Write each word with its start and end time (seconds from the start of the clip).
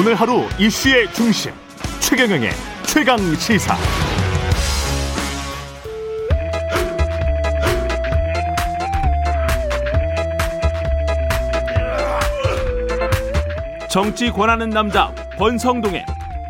오늘 0.00 0.14
하루 0.14 0.48
이슈의 0.58 1.12
중심 1.12 1.52
최경영의 2.00 2.52
최강 2.84 3.18
시사. 3.34 3.76
정치 13.90 14.30
권하는 14.30 14.70
남자 14.70 15.12
권성동의 15.36 16.06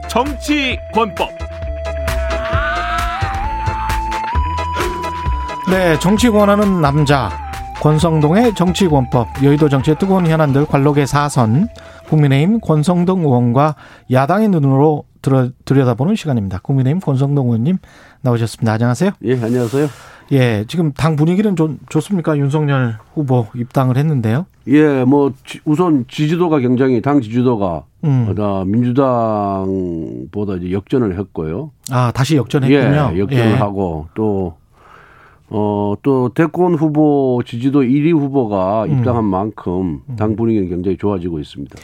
정치 0.07 0.79
권법. 0.95 1.31
네, 5.69 5.99
정치 5.99 6.31
권하는 6.31 6.81
남자 6.81 7.31
권성동의 7.81 8.55
정치 8.55 8.87
권법 8.87 9.27
여의도 9.43 9.69
정치의 9.69 9.99
뜨거운 9.99 10.29
현안들 10.29 10.67
관록의 10.67 11.09
사선 11.09 11.69
국민의힘 12.11 12.61
권성동 12.61 13.21
의원과 13.21 13.77
야당의 14.11 14.49
눈으로 14.49 15.05
들어, 15.23 15.49
들여다보는 15.65 16.17
시간입니다. 16.17 16.59
국민의힘 16.59 17.01
권성동 17.01 17.47
의원님 17.47 17.79
나오셨습니다. 18.23 18.73
안녕하세요. 18.73 19.13
예, 19.25 19.41
안녕하세요. 19.41 19.87
예, 20.33 20.65
지금 20.67 20.93
당 20.93 21.17
분위기는 21.17 21.55
좀 21.57 21.79
좋습니까? 21.89 22.37
윤석열 22.37 22.99
후보 23.15 23.47
입당을 23.55 23.97
했는데요. 23.97 24.47
예, 24.69 25.05
뭐 25.05 25.33
우선 25.65 26.05
지지도가 26.09 26.59
굉장히 26.59 27.01
당 27.01 27.21
지지도가 27.21 27.85
음. 28.05 28.35
민주당보다 28.67 30.55
이제 30.61 30.73
역전을 30.73 31.19
했고요. 31.19 31.71
아, 31.91 32.13
다시 32.13 32.37
역전했군요. 32.37 33.13
예, 33.15 33.19
역전을 33.19 33.45
예. 33.45 33.55
하고 33.55 34.09
또 34.15 34.57
어, 35.53 35.95
또 36.03 36.29
대권 36.29 36.75
후보 36.75 37.43
지지도 37.45 37.83
1위 37.83 38.13
후보가 38.13 38.85
음. 38.85 38.93
입당한 38.99 39.25
만큼 39.25 40.01
음. 40.09 40.17
당 40.17 40.37
분위기는 40.37 40.69
굉장히 40.69 40.97
좋아지고 40.97 41.41
있습니다. 41.41 41.77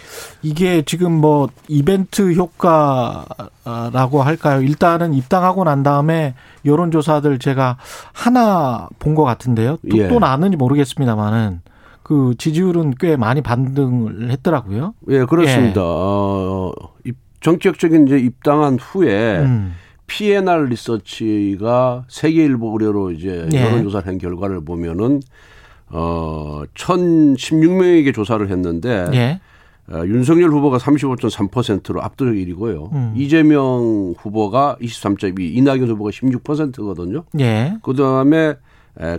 이게 0.43 0.83
지금 0.83 1.13
뭐 1.13 1.49
이벤트 1.69 2.33
효과라고 2.33 4.23
할까요? 4.23 4.63
일단은 4.63 5.15
입당하고 5.15 5.65
난 5.65 5.83
다음에 5.83 6.35
여론조사들 6.65 7.39
제가 7.39 7.77
하나 8.13 8.89
본 8.99 9.17
것 9.17 9.25
같은데요. 9.25 9.79
또, 9.91 9.99
예. 9.99 10.09
또 10.09 10.19
나는지 10.19 10.57
모르겠습니다만은 10.59 11.61
그 12.03 12.35
지지율은 12.39 12.95
꽤 13.01 13.17
많이 13.17 13.41
반등을 13.41 14.31
했더라고요. 14.31 14.95
예, 15.09 15.25
그렇습니다. 15.25 15.81
예. 15.81 15.85
어, 15.85 16.73
정치적인 17.41 18.07
이제 18.07 18.19
입당한 18.19 18.79
후에 18.79 19.39
음. 19.39 19.75
PNR 20.07 20.67
리서치가 20.69 22.05
세계일보 22.09 22.73
의뢰로 22.73 23.11
이제 23.13 23.49
예. 23.53 23.65
여론조사를 23.65 24.07
한 24.07 24.19
결과를 24.19 24.65
보면은 24.65 25.21
어 25.89 26.63
1,016명에게 26.75 28.15
조사를 28.15 28.49
했는데 28.49 29.07
예. 29.15 29.41
어, 29.89 30.05
윤석열 30.05 30.51
후보가 30.51 30.79
35.3%로 30.79 32.03
압도적 32.03 32.35
1위고요. 32.35 32.93
음. 32.93 33.13
이재명 33.17 34.15
후보가 34.19 34.79
23.2, 34.81 35.39
이낙연 35.39 35.89
후보가 35.89 36.11
16%거든요. 36.11 37.23
예. 37.39 37.77
그다음에 37.83 38.55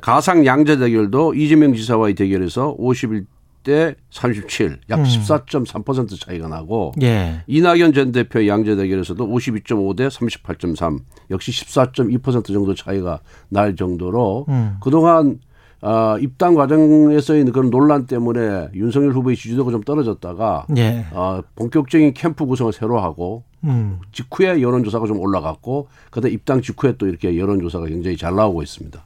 가상 0.02 0.46
양자 0.46 0.78
대결도 0.78 1.36
이재명 1.36 1.74
지사와의 1.74 2.16
대결에서 2.16 2.76
51 2.78 3.28
대 3.68 3.96
37, 4.12 4.80
약 4.90 5.00
음. 5.00 5.04
14.3% 5.04 6.18
차이가 6.22 6.48
나고 6.48 6.94
예. 7.02 7.44
이낙연 7.48 7.92
전 7.92 8.14
대표의 8.14 8.48
양재 8.48 8.78
대결에서도 8.78 9.28
52.5 9.28 9.98
대 9.98 10.08
38.3, 10.08 11.02
역시 11.32 11.52
14.2% 11.52 12.46
정도 12.46 12.74
차이가 12.74 13.20
날 13.50 13.76
정도로 13.76 14.46
음. 14.48 14.78
그동안 14.80 15.40
어, 15.82 16.18
입당 16.20 16.56
과정에서의 16.56 17.46
그런 17.46 17.70
논란 17.70 18.08
때문에 18.08 18.70
윤석열 18.74 19.12
후보의 19.12 19.36
지지도가 19.36 19.72
좀 19.72 19.82
떨어졌다가 19.84 20.66
예. 20.78 21.06
어, 21.12 21.42
본격적인 21.56 22.14
캠프 22.14 22.46
구성을 22.46 22.74
새로 22.74 23.00
하고 23.00 23.44
음. 23.64 24.00
직후에 24.12 24.62
여론조사가 24.62 25.06
좀 25.06 25.20
올라갔고 25.20 25.88
그다음 26.10 26.34
입당 26.34 26.62
직후에 26.62 26.96
또 26.98 27.08
이렇게 27.08 27.38
여론조사가 27.38 27.86
굉장히 27.88 28.18
잘 28.18 28.36
나오고 28.36 28.64
있습니다. 28.64 29.04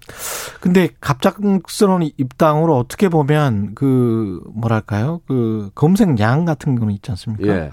근데 0.62 0.90
갑작스러운 1.02 2.10
입당으로 2.18 2.78
어떻게 2.78 3.10
보면 3.10 3.72
그 3.76 4.42
뭐랄까요 4.54 5.22
그 5.28 5.72
검색량 5.76 6.46
같은 6.46 6.80
거는 6.80 6.94
있지 6.94 7.12
않습니까? 7.12 7.48
예. 7.48 7.72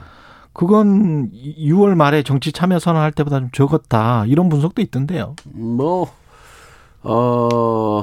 그건 0.53 1.31
6월 1.31 1.94
말에 1.94 2.25
정치 2.25 2.50
참여 2.50 2.81
선언할 2.81 3.12
때보다 3.12 3.38
좀 3.38 3.50
적었다 3.53 4.25
이런 4.26 4.48
분석도 4.48 4.82
있던데요. 4.82 5.37
뭐 5.44 6.10
어. 7.03 8.03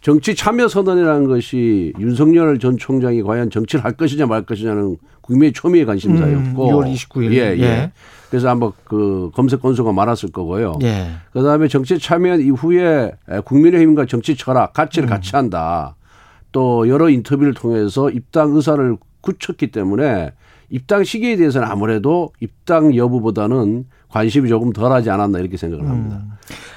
정치 0.00 0.34
참여 0.34 0.68
선언이라는 0.68 1.26
것이 1.26 1.92
윤석열 1.98 2.58
전 2.58 2.76
총장이 2.76 3.22
과연 3.22 3.50
정치를 3.50 3.84
할 3.84 3.92
것이냐 3.92 4.26
말 4.26 4.42
것이냐는 4.42 4.96
국민의 5.22 5.52
초미의 5.52 5.86
관심사였고. 5.86 6.68
음, 6.68 6.74
6월 6.74 6.94
29일. 6.94 7.32
예, 7.32 7.56
예. 7.58 7.62
예. 7.62 7.92
그래서 8.30 8.48
아마 8.48 8.70
그 8.84 9.30
검색 9.34 9.60
건수가 9.60 9.92
많았을 9.92 10.30
거고요. 10.30 10.78
예. 10.82 11.08
그 11.32 11.42
다음에 11.42 11.68
정치 11.68 11.98
참여 11.98 12.36
이후에 12.38 13.12
국민의힘과 13.44 14.06
정치 14.06 14.36
철학, 14.36 14.72
가치를 14.72 15.08
음. 15.08 15.10
같이 15.10 15.34
한다. 15.34 15.96
또 16.52 16.88
여러 16.88 17.10
인터뷰를 17.10 17.54
통해서 17.54 18.08
입당 18.10 18.54
의사를 18.54 18.96
굳혔기 19.20 19.70
때문에 19.70 20.32
입당 20.70 21.04
시기에 21.04 21.36
대해서는 21.36 21.68
아무래도 21.68 22.30
입당 22.40 22.94
여부보다는 22.94 23.86
관심이 24.08 24.48
조금 24.48 24.72
덜하지 24.72 25.10
않았나 25.10 25.38
이렇게 25.40 25.56
생각을 25.56 25.88
합니다. 25.88 26.20
음. 26.22 26.30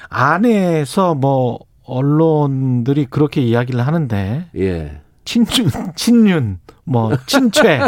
안에서 0.08 1.14
뭐 1.14 1.60
언론들이 1.92 3.06
그렇게 3.06 3.42
이야기를 3.42 3.86
하는데 3.86 4.46
예. 4.56 5.00
친윤 5.24 5.70
친윤 5.94 6.58
뭐 6.84 7.12
친최 7.26 7.80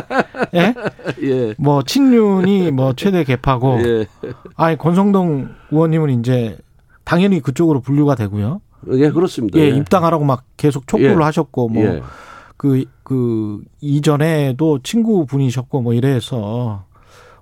예? 0.55 0.75
예. 1.23 1.55
뭐 1.59 1.83
친윤이 1.83 2.71
뭐 2.71 2.93
최대 2.95 3.25
개파고 3.25 3.81
예. 3.85 4.07
아니 4.57 4.79
권성동 4.79 5.49
의원님은 5.71 6.21
이제 6.21 6.57
당연히 7.05 7.41
그쪽으로 7.41 7.81
분류가 7.81 8.15
되고요. 8.15 8.61
예, 8.93 9.11
그렇습니다. 9.11 9.59
예, 9.59 9.65
예. 9.65 9.69
입당하라고 9.71 10.25
막 10.25 10.45
계속 10.57 10.87
촉구를 10.87 11.21
예. 11.21 11.25
하셨고 11.25 11.69
뭐 11.69 12.03
그그 12.57 12.85
그 13.03 13.63
이전에도 13.81 14.81
친구분이셨고 14.83 15.83
뭐 15.83 15.95
이래서 15.95 16.85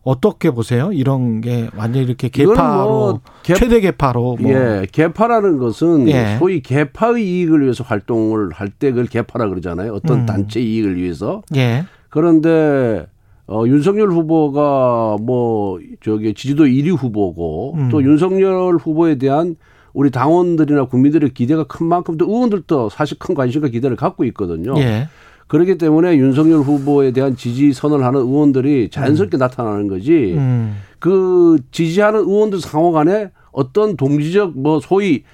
어떻게 0.05 0.51
보세요? 0.51 0.91
이런 0.93 1.41
게 1.41 1.69
완전 1.77 2.03
히 2.03 2.07
이렇게 2.07 2.29
개파로 2.29 2.89
뭐 2.89 3.21
개, 3.43 3.55
최대 3.55 3.81
개파로 3.81 4.37
뭐. 4.41 4.51
예, 4.51 4.87
개파라는 4.91 5.59
것은 5.59 6.09
예. 6.09 6.37
소위 6.39 6.61
개파의 6.61 7.25
이익을 7.25 7.63
위해서 7.63 7.85
활동을 7.85 8.51
할 8.53 8.73
때 8.79 8.91
그걸 8.91 9.07
개파라 9.07 9.49
그러잖아요. 9.49 9.93
어떤 9.93 10.21
음. 10.21 10.27
단체 10.27 10.61
이익을 10.61 10.97
위해서. 10.97 11.43
예. 11.55 11.85
그런데 12.09 13.07
어 13.47 13.65
윤석열 13.67 14.11
후보가 14.11 15.19
뭐 15.21 15.79
저기 16.03 16.35
지지도 16.35 16.65
1위 16.65 16.97
후보고 16.97 17.75
음. 17.75 17.89
또 17.91 18.03
윤석열 18.03 18.77
후보에 18.77 19.17
대한 19.17 19.57
우리 19.93 20.11
당원들이나 20.11 20.87
국민들의 20.87 21.31
기대가 21.35 21.65
큰 21.65 21.87
만큼 21.87 22.17
또 22.17 22.27
의원들도 22.27 22.89
사실 22.89 23.19
큰 23.19 23.35
관심과 23.35 23.69
기대를 23.69 23.97
갖고 23.97 24.25
있거든요. 24.25 24.75
예. 24.79 25.09
그렇기 25.47 25.79
때문에 25.79 26.17
윤석열 26.17 26.61
후보에 26.61 27.11
대한 27.13 27.37
지지 27.37 27.73
선언을 27.73 28.05
하는 28.05 28.21
의원들이 28.21 28.91
자연스럽게 28.91 29.37
음. 29.37 29.39
나타나는 29.39 29.89
거지. 29.89 30.35
음. 30.37 30.77
그 30.99 31.59
지지하는 31.73 32.21
의원들 32.21 32.61
상호 32.61 32.93
간에 32.93 33.31
어떤 33.51 33.97
동지적 33.97 34.59
뭐 34.59 34.81
소위 34.81 35.25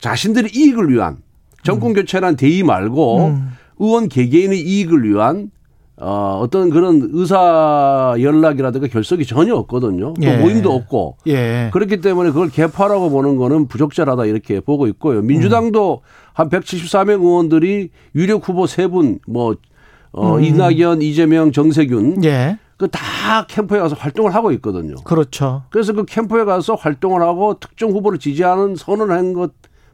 자신들의 0.00 0.52
이익을 0.54 0.90
위한 0.90 1.18
정권 1.62 1.90
음. 1.90 1.94
교체란 1.94 2.36
대의 2.36 2.62
말고 2.62 3.26
음. 3.26 3.50
의원 3.78 4.08
개개인의 4.08 4.60
이익을 4.60 5.08
위한 5.08 5.50
어, 6.00 6.38
어떤 6.40 6.70
그런 6.70 7.08
의사 7.12 8.14
연락이라든가 8.20 8.86
결석이 8.86 9.26
전혀 9.26 9.54
없거든요. 9.56 10.14
또 10.14 10.22
예. 10.22 10.36
모임도 10.36 10.72
없고. 10.72 11.16
예. 11.26 11.70
그렇기 11.72 12.00
때문에 12.00 12.30
그걸 12.30 12.50
개파라고 12.50 13.10
보는 13.10 13.36
거는 13.36 13.66
부적절하다 13.66 14.26
이렇게 14.26 14.60
보고 14.60 14.86
있고요. 14.86 15.22
민주당도 15.22 16.00
음. 16.04 16.27
한 16.38 16.48
174명 16.50 17.20
의원들이 17.24 17.90
유력 18.14 18.48
후보 18.48 18.68
세 18.68 18.86
분, 18.86 19.18
뭐, 19.26 19.56
어, 20.12 20.36
음. 20.36 20.44
이낙연, 20.44 21.02
이재명, 21.02 21.50
정세균. 21.50 22.22
예. 22.22 22.58
그다 22.76 23.46
캠프에 23.48 23.80
가서 23.80 23.96
활동을 23.96 24.32
하고 24.32 24.52
있거든요. 24.52 24.94
그렇죠. 25.02 25.64
그래서 25.70 25.92
그 25.92 26.04
캠프에 26.04 26.44
가서 26.44 26.76
활동을 26.76 27.22
하고 27.22 27.58
특정 27.58 27.90
후보를 27.90 28.20
지지하는 28.20 28.76
선언을 28.76 29.16
한 29.16 29.34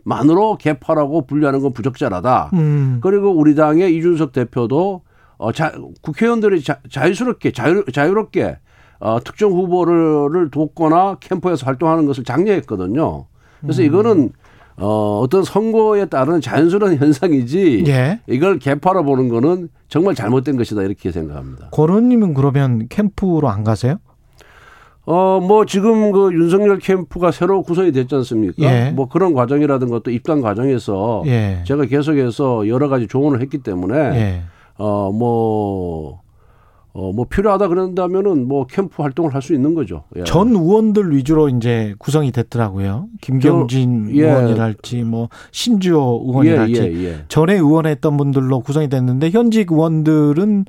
것만으로 0.05 0.59
개파라고 0.59 1.27
분류하는 1.27 1.61
건 1.63 1.73
부적절하다. 1.73 2.51
음. 2.53 2.99
그리고 3.01 3.31
우리 3.31 3.55
당의 3.55 3.97
이준석 3.97 4.33
대표도 4.33 5.01
어, 5.39 5.53
자, 5.53 5.73
국회의원들이 6.03 6.63
자, 6.63 6.79
자유스럽게, 6.91 7.53
자유, 7.53 7.87
자유롭게 7.91 8.59
어, 9.01 9.19
특정 9.25 9.51
후보를 9.53 10.51
돕거나 10.51 11.17
캠프에서 11.21 11.65
활동하는 11.65 12.05
것을 12.05 12.23
장려했거든요. 12.25 13.29
그래서 13.63 13.81
음. 13.81 13.87
이거는 13.87 14.33
어, 14.77 15.21
어떤 15.23 15.45
선거에 15.45 16.07
따른 16.07 16.41
자연스러운 16.41 16.97
현상이지 16.99 17.85
예. 17.87 18.21
이걸 18.27 18.59
개파로 18.59 19.05
보는 19.05 19.29
거는 19.29 19.69
정말 19.89 20.15
잘못된 20.15 20.57
것이다 20.57 20.83
이렇게 20.83 21.13
생각합니다. 21.13 21.69
고론님은 21.71 22.35
그러면 22.35 22.89
캠프로 22.89 23.49
안 23.49 23.63
가세요? 23.65 23.99
어, 25.07 25.39
뭐 25.41 25.67
지금 25.67 26.13
그 26.13 26.33
윤석열 26.33 26.79
캠프가 26.79 27.31
새로 27.31 27.63
구성이 27.63 27.93
됐지 27.93 28.15
않습니까? 28.15 28.63
예. 28.63 28.91
뭐 28.91 29.09
그런 29.09 29.35
과정이라든가 29.35 30.01
또 30.03 30.11
입당 30.11 30.41
과정에서 30.41 31.23
예. 31.27 31.63
제가 31.65 31.85
계속해서 31.85 32.69
여러 32.69 32.89
가지 32.89 33.07
조언을 33.07 33.43
했기 33.43 33.59
때문에 33.59 33.97
예. 33.97 34.43
어, 34.79 35.13
뭐 35.13 36.24
어, 36.97 37.13
뭐 37.13 37.27
필요하다 37.29 37.69
그런다면은 37.69 38.47
뭐 38.47 38.67
캠프 38.67 39.03
활동을 39.03 39.35
할 39.35 39.43
수 39.43 39.53
있는 39.53 39.75
거죠. 39.75 40.05
예. 40.17 40.25
전 40.25 40.51
의원들 40.51 41.15
위주로 41.15 41.49
이제 41.51 41.95
구성이 41.99 42.31
됐더라고요. 42.33 43.09
김경진 43.21 44.07
저, 44.07 44.15
예. 44.15 44.23
의원이랄지 44.23 45.03
뭐 45.03 45.29
신주호 45.51 46.25
의원이랄지 46.29 46.81
예, 46.81 46.87
예, 46.87 47.05
예, 47.05 47.25
전에 47.29 47.55
의원했던 47.55 48.17
분들로 48.17 48.61
구성이 48.61 48.89
됐는데 48.89 49.31
현직 49.31 49.71
의원들은 49.73 50.65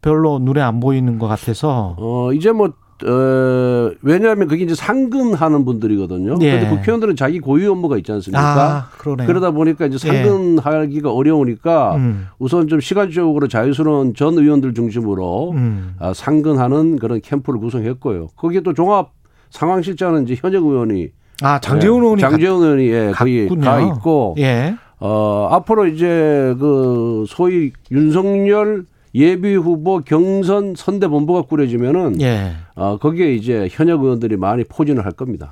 별로 0.00 0.38
눈에 0.38 0.60
안 0.60 0.78
보이는 0.80 1.18
것 1.18 1.26
같아서 1.26 1.96
어 1.98 2.32
이제 2.32 2.52
뭐 2.52 2.72
어, 3.06 3.90
왜냐하면 4.02 4.48
그게 4.48 4.64
이제 4.64 4.74
상근하는 4.74 5.64
분들이거든요. 5.64 6.36
예. 6.40 6.50
그런데 6.50 6.68
국회의원들은 6.70 7.16
자기 7.16 7.38
고유 7.38 7.70
업무가 7.70 7.96
있지 7.96 8.10
않습니까? 8.12 8.40
아, 8.42 8.88
그러다 8.98 9.52
보니까 9.52 9.86
이제 9.86 9.98
예. 10.08 10.24
상근하기가 10.24 11.08
예. 11.08 11.12
어려우니까 11.12 11.96
음. 11.96 12.26
우선 12.38 12.66
좀 12.66 12.80
시간적으로 12.80 13.46
자유스러운 13.46 14.14
전 14.14 14.36
의원들 14.36 14.74
중심으로 14.74 15.52
음. 15.52 15.94
아, 15.98 16.12
상근하는 16.12 16.98
그런 16.98 17.20
캠프를 17.20 17.60
구성했고요. 17.60 18.28
거기에 18.36 18.60
또 18.60 18.74
종합 18.74 19.12
상황실장은 19.50 20.24
이제 20.24 20.36
현역 20.36 20.64
의원이 20.64 21.08
아 21.42 21.60
장재훈 21.60 22.02
의원이 22.02 22.20
장재훈 22.20 22.62
의원이 22.62 22.88
예, 22.88 23.12
거기 23.14 23.48
가 23.60 23.80
있고 23.80 24.34
예. 24.38 24.74
어 24.98 25.48
앞으로 25.52 25.86
이제 25.86 26.54
그 26.58 27.24
소위 27.28 27.72
윤석열 27.90 28.84
예비 29.14 29.54
후보 29.54 30.00
경선 30.00 30.74
선대 30.76 31.08
본부가 31.08 31.42
꾸려지면은 31.42 32.20
예. 32.20 32.52
어, 32.74 32.98
거기에 32.98 33.34
이제 33.34 33.68
현역 33.70 34.02
의원들이 34.02 34.36
많이 34.36 34.64
포진을 34.64 35.04
할 35.04 35.12
겁니다. 35.12 35.50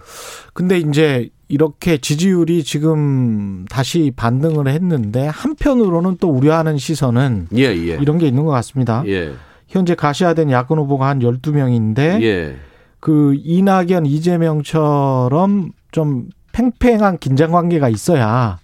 근데 0.52 0.78
이제 0.78 1.30
이렇게 1.48 1.98
지지율이 1.98 2.64
지금 2.64 3.64
다시 3.70 4.12
반등을 4.14 4.68
했는데 4.68 5.26
한편으로는 5.28 6.16
또 6.20 6.28
우려하는 6.28 6.76
시선은 6.78 7.48
예, 7.56 7.62
예. 7.62 7.98
이런 8.00 8.18
게 8.18 8.26
있는 8.26 8.44
것 8.44 8.50
같습니다. 8.50 9.02
예. 9.06 9.32
현재 9.68 9.94
가시화된 9.94 10.50
야권 10.50 10.78
후보가 10.78 11.08
한 11.08 11.20
12명인데 11.20 12.22
예. 12.22 12.56
그 13.00 13.36
이낙연 13.42 14.06
이재명처럼 14.06 15.70
좀 15.92 16.28
팽팽한 16.52 17.18
긴장 17.18 17.52
관계가 17.52 17.88
있어야 17.88 18.58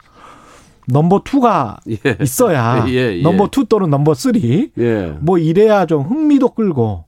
number 0.88 1.22
two가 1.24 1.78
예. 1.88 2.17
있어야 2.20 2.87
예, 2.90 3.19
예. 3.19 3.23
number 3.22 3.48
two 3.48 3.64
또는 3.67 3.90
number 3.90 4.14
three 4.14 4.70
예. 4.79 5.17
뭐 5.20 5.38
이래야 5.38 5.87
좀 5.87 6.02
흥미도 6.02 6.50
끌고 6.50 7.05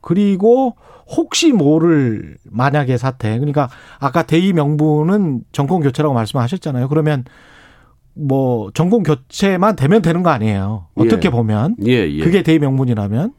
그리고 0.00 0.76
혹시 1.06 1.52
모를 1.52 2.36
만약의 2.44 2.96
사태 2.98 3.38
그러니까 3.38 3.68
아까 3.98 4.22
대의 4.22 4.52
명분은 4.52 5.42
정권 5.52 5.80
교체라고 5.80 6.14
말씀하셨잖아요. 6.14 6.88
그러면 6.88 7.24
뭐 8.14 8.70
정권 8.74 9.02
교체만 9.02 9.76
되면 9.76 10.02
되는 10.02 10.22
거 10.22 10.30
아니에요. 10.30 10.86
어떻게 10.94 11.28
예. 11.28 11.30
보면 11.30 11.76
예, 11.84 12.18
그게 12.18 12.42
대의 12.42 12.58
명분이라면 12.58 13.32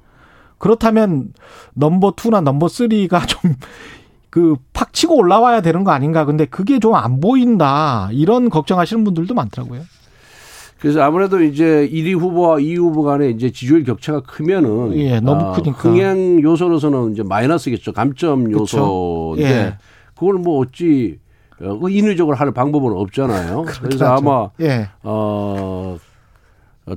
그렇다면 0.57 1.33
number 1.73 2.13
two나 2.17 2.41
number 2.41 2.67
three가 2.67 3.25
좀 3.25 3.55
그 4.31 4.55
팍 4.73 4.93
치고 4.93 5.15
올라와야 5.15 5.61
되는 5.61 5.83
거 5.83 5.91
아닌가. 5.91 6.25
근데 6.25 6.45
그게 6.45 6.79
좀 6.79 6.95
안 6.95 7.19
보인다. 7.19 8.09
이런 8.11 8.49
걱정하시는 8.49 9.03
분들도 9.03 9.33
많더라고요. 9.35 9.81
그래서 10.79 11.01
아무래도 11.03 11.43
이제 11.43 11.87
1위 11.91 12.19
후보와 12.19 12.57
2위 12.57 12.77
후보 12.77 13.03
간에 13.03 13.29
이제 13.29 13.51
지지율 13.51 13.83
격차가 13.83 14.21
크면은 14.21 14.97
예, 14.97 15.19
너무 15.19 15.41
아, 15.45 15.51
크니까 15.51 15.77
흥행 15.77 16.41
요소로서는 16.41 17.13
이제 17.13 17.21
마이너스겠죠. 17.21 17.93
감점 17.93 18.51
요소인데 18.51 19.43
예. 19.43 19.77
그걸 20.15 20.35
뭐 20.39 20.59
어찌 20.61 21.19
어, 21.61 21.87
인위적으로 21.87 22.35
할 22.35 22.51
방법은 22.51 22.93
없잖아요. 22.97 23.65
그래서 23.83 24.05
아마 24.07 24.49
예. 24.59 24.89
어. 25.03 25.97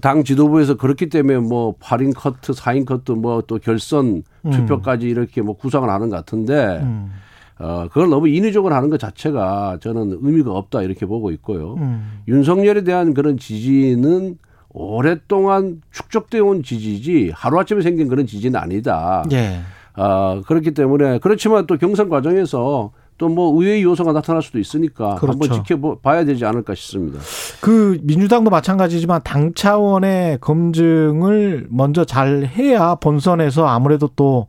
당 0.00 0.24
지도부에서 0.24 0.76
그렇기 0.76 1.08
때문에 1.08 1.38
뭐 1.38 1.76
8인 1.78 2.14
커트, 2.14 2.52
4인 2.52 2.86
커트 2.86 3.12
뭐 3.12 3.42
또 3.46 3.58
결선 3.58 4.22
음. 4.46 4.50
투표까지 4.50 5.06
음. 5.06 5.10
이렇게 5.10 5.42
뭐 5.42 5.56
구상을 5.56 5.88
하는 5.88 6.08
것 6.08 6.16
같은데 6.16 6.80
음. 6.82 7.12
어, 7.58 7.86
그걸 7.88 8.08
너무 8.08 8.28
인위적으로 8.28 8.74
하는 8.74 8.90
것 8.90 8.98
자체가 8.98 9.78
저는 9.80 10.18
의미가 10.22 10.50
없다 10.52 10.82
이렇게 10.82 11.06
보고 11.06 11.30
있고요. 11.32 11.74
음. 11.74 12.22
윤석열에 12.26 12.82
대한 12.82 13.14
그런 13.14 13.36
지지는 13.36 14.38
오랫동안 14.70 15.80
축적되어 15.92 16.44
온 16.44 16.62
지지지 16.62 17.32
하루아침에 17.34 17.82
생긴 17.82 18.08
그런 18.08 18.26
지지는 18.26 18.58
아니다. 18.58 19.22
예. 19.32 19.60
어, 19.96 20.42
그렇기 20.46 20.72
때문에 20.72 21.18
그렇지만 21.20 21.66
또 21.66 21.76
경선 21.76 22.08
과정에서 22.08 22.90
또 23.18 23.28
뭐 23.28 23.52
의외의 23.60 23.82
요소가 23.82 24.12
나타날 24.12 24.42
수도 24.42 24.58
있으니까 24.58 25.16
그렇죠. 25.16 25.38
한번 25.40 25.64
지켜봐야 25.64 26.24
되지 26.24 26.44
않을까 26.44 26.74
싶습니다. 26.74 27.20
그 27.60 27.98
민주당도 28.02 28.50
마찬가지지만 28.50 29.20
당 29.24 29.54
차원의 29.54 30.38
검증을 30.40 31.66
먼저 31.70 32.04
잘 32.04 32.44
해야 32.44 32.94
본선에서 32.96 33.66
아무래도 33.66 34.08
또 34.16 34.46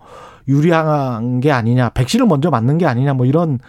유리한 0.47 1.39
게 1.39 1.51
아니냐, 1.51 1.89
백신을 1.89 2.27
먼저 2.27 2.50
맞는 2.50 2.77
게 2.77 2.85
아니냐, 2.85 3.13
뭐 3.13 3.25
이런 3.25 3.59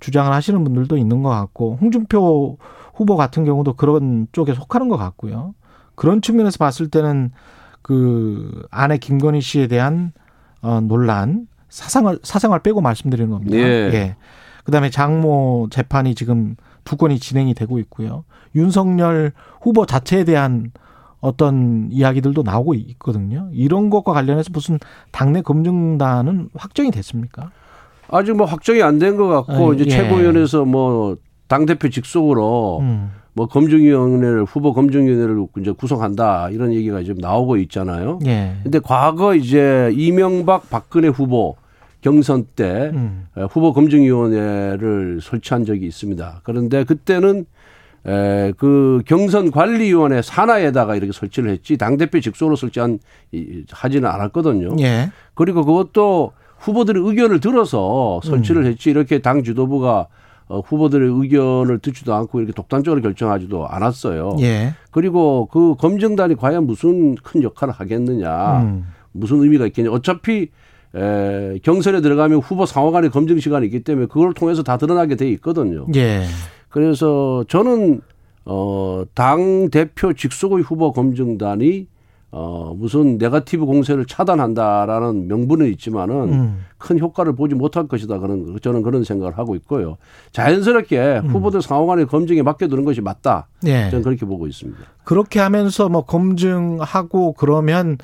주장을 0.00 0.30
하시는 0.32 0.62
분들도 0.62 0.96
있는 0.98 1.22
것 1.22 1.30
같고, 1.30 1.78
홍준표 1.80 2.58
후보 2.94 3.16
같은 3.16 3.44
경우도 3.44 3.74
그런 3.74 4.26
쪽에 4.32 4.52
속하는 4.54 4.88
것 4.88 4.96
같고요. 4.96 5.54
그런 5.94 6.20
측면에서 6.20 6.58
봤을 6.58 6.88
때는 6.88 7.30
그 7.82 8.66
아내 8.70 8.98
김건희 8.98 9.40
씨에 9.40 9.66
대한 9.68 10.12
어, 10.60 10.80
논란, 10.80 11.46
사상을, 11.68 12.18
사생활 12.22 12.60
빼고 12.62 12.80
말씀드리는 12.80 13.30
겁니다. 13.30 13.56
예. 13.56 13.62
예. 13.62 14.16
그 14.68 14.72
다음에 14.72 14.90
장모 14.90 15.68
재판이 15.70 16.14
지금 16.14 16.54
두 16.84 16.98
건이 16.98 17.18
진행이 17.20 17.54
되고 17.54 17.78
있고요. 17.78 18.24
윤석열 18.54 19.32
후보 19.62 19.86
자체에 19.86 20.24
대한 20.24 20.72
어떤 21.20 21.88
이야기들도 21.90 22.42
나오고 22.42 22.74
있거든요. 22.74 23.48
이런 23.52 23.88
것과 23.88 24.12
관련해서 24.12 24.50
무슨 24.52 24.78
당내 25.10 25.40
검증단은 25.40 26.50
확정이 26.54 26.90
됐습니까? 26.90 27.50
아직 28.10 28.36
뭐 28.36 28.44
확정이 28.44 28.82
안 28.82 28.98
된 28.98 29.16
것 29.16 29.26
같고 29.28 29.70
아, 29.70 29.74
이제 29.74 29.84
예. 29.86 29.88
최고위원회에서 29.88 30.66
뭐 30.66 31.16
당 31.48 31.64
대표 31.64 31.88
직속으로 31.88 32.80
음. 32.82 33.10
뭐 33.32 33.46
검증위원회를 33.46 34.44
후보 34.44 34.74
검증위원회를 34.74 35.46
이제 35.62 35.70
구성한다 35.70 36.50
이런 36.50 36.74
얘기가 36.74 37.02
지금 37.04 37.16
나오고 37.22 37.56
있잖아요. 37.56 38.18
예. 38.26 38.56
근데 38.62 38.80
과거 38.80 39.34
이제 39.34 39.90
이명박 39.96 40.68
박근혜 40.68 41.08
후보 41.08 41.56
경선 42.00 42.46
때 42.54 42.90
음. 42.94 43.26
후보 43.50 43.72
검증위원회를 43.72 45.20
설치한 45.22 45.64
적이 45.64 45.86
있습니다. 45.86 46.40
그런데 46.44 46.84
그때는 46.84 47.44
에, 48.06 48.52
그 48.56 49.02
경선 49.06 49.50
관리위원회 49.50 50.22
산하에다가 50.22 50.94
이렇게 50.94 51.12
설치를 51.12 51.50
했지 51.50 51.76
당 51.76 51.96
대표 51.96 52.20
직속으로 52.20 52.56
설치한 52.56 53.00
하지는 53.72 54.08
않았거든요. 54.08 54.76
예. 54.80 55.10
그리고 55.34 55.64
그것도 55.64 56.32
후보들의 56.58 57.02
의견을 57.04 57.40
들어서 57.40 58.20
설치를 58.22 58.62
음. 58.62 58.66
했지 58.66 58.90
이렇게 58.90 59.18
당 59.18 59.42
지도부가 59.42 60.06
어, 60.46 60.60
후보들의 60.60 61.10
의견을 61.12 61.80
듣지도 61.80 62.14
않고 62.14 62.38
이렇게 62.38 62.52
독단적으로 62.52 63.02
결정하지도 63.02 63.68
않았어요. 63.68 64.36
예. 64.40 64.74
그리고 64.90 65.46
그 65.52 65.74
검증단이 65.76 66.36
과연 66.36 66.66
무슨 66.66 67.16
큰 67.16 67.42
역할을 67.42 67.74
하겠느냐, 67.74 68.62
음. 68.62 68.86
무슨 69.12 69.42
의미가 69.42 69.66
있겠냐. 69.66 69.90
어차피 69.90 70.50
에, 70.94 71.58
경선에 71.62 72.00
들어가면 72.00 72.38
후보 72.38 72.66
상호간의 72.66 73.10
검증 73.10 73.38
시간이 73.38 73.66
있기 73.66 73.84
때문에 73.84 74.06
그걸 74.06 74.32
통해서 74.34 74.62
다 74.62 74.76
드러나게 74.76 75.16
돼 75.16 75.28
있거든요. 75.32 75.86
예. 75.94 76.24
그래서 76.68 77.44
저는 77.48 78.00
어, 78.44 79.04
당 79.14 79.68
대표 79.70 80.12
직속의 80.12 80.62
후보 80.62 80.92
검증단이 80.92 81.86
어, 82.30 82.74
무슨 82.76 83.16
네가티브 83.16 83.64
공세를 83.64 84.04
차단한다라는 84.04 85.28
명분은 85.28 85.66
있지만은 85.72 86.14
음. 86.32 86.64
큰 86.76 86.98
효과를 86.98 87.34
보지 87.34 87.54
못할 87.54 87.88
것이다. 87.88 88.18
그런, 88.18 88.58
저는 88.60 88.82
그런 88.82 89.02
생각을 89.02 89.38
하고 89.38 89.54
있고요. 89.56 89.96
자연스럽게 90.32 91.22
음. 91.24 91.28
후보들 91.30 91.62
상호간의 91.62 92.06
검증에 92.06 92.42
맡겨두는 92.42 92.84
것이 92.84 93.00
맞다. 93.00 93.48
예. 93.66 93.88
저는 93.90 94.02
그렇게 94.04 94.26
보고 94.26 94.46
있습니다. 94.46 94.78
그렇게 95.04 95.40
하면서 95.40 95.88
뭐 95.88 96.02
검증하고 96.02 97.32
그러면 97.32 97.96